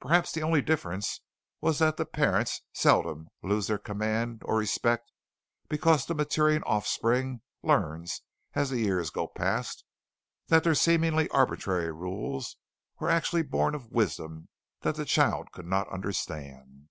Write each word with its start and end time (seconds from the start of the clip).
Perhaps 0.00 0.32
the 0.32 0.42
only 0.42 0.60
difference 0.60 1.20
was 1.60 1.78
that 1.78 2.04
parents 2.12 2.62
seldom 2.72 3.28
lose 3.44 3.68
their 3.68 3.78
command 3.78 4.42
of 4.42 4.56
respect 4.56 5.12
because 5.68 6.04
the 6.04 6.16
maturing 6.16 6.64
offspring 6.64 7.42
learns 7.62 8.22
as 8.54 8.70
the 8.70 8.80
years 8.80 9.10
go 9.10 9.28
past 9.28 9.84
that 10.48 10.64
their 10.64 10.74
seemingly 10.74 11.28
arbitrary 11.28 11.92
rules 11.92 12.56
were 12.98 13.08
actually 13.08 13.42
born 13.44 13.72
of 13.72 13.92
wisdom 13.92 14.48
that 14.80 14.96
the 14.96 15.04
child 15.04 15.52
could 15.52 15.66
not 15.68 15.88
understand. 15.90 16.88